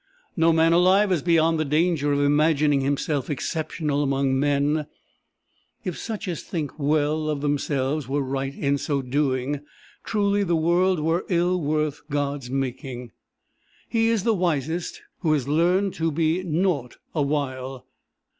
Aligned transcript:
No 0.35 0.51
man 0.51 0.73
alive 0.73 1.11
is 1.11 1.21
beyond 1.21 1.59
the 1.59 1.63
danger 1.63 2.11
of 2.11 2.21
imagining 2.21 2.81
himself 2.81 3.29
exceptional 3.29 4.01
among 4.01 4.39
men: 4.39 4.87
if 5.83 5.95
such 5.95 6.27
as 6.27 6.41
think 6.41 6.71
well 6.79 7.29
of 7.29 7.41
themselves 7.41 8.07
were 8.07 8.23
right 8.23 8.55
in 8.55 8.79
so 8.79 9.03
doing, 9.03 9.59
truly 10.03 10.41
the 10.41 10.55
world 10.55 10.99
were 10.99 11.23
ill 11.29 11.61
worth 11.61 12.01
God's 12.09 12.49
making! 12.49 13.11
He 13.87 14.09
is 14.09 14.23
the 14.23 14.33
wisest 14.33 15.03
who 15.19 15.33
has 15.33 15.47
learned 15.47 15.93
to 15.93 16.11
'be 16.11 16.41
naught 16.45 16.97
awhile!' 17.13 17.85